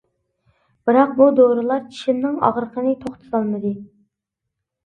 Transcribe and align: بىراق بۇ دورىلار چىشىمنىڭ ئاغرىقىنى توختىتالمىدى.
بىراق 0.89 1.11
بۇ 1.19 1.27
دورىلار 1.39 1.85
چىشىمنىڭ 1.97 2.39
ئاغرىقىنى 2.49 2.97
توختىتالمىدى. 3.05 3.75